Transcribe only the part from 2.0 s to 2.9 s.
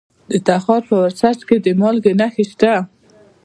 نښې شته.